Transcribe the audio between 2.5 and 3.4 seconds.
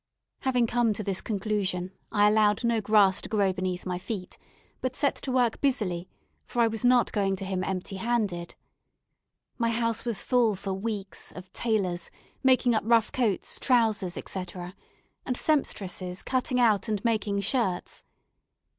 no grass to